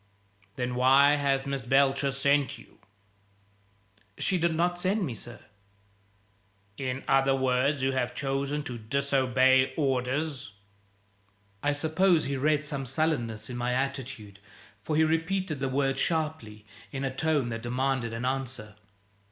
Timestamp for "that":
17.49-17.61